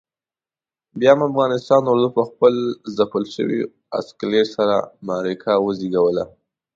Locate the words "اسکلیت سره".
3.99-4.75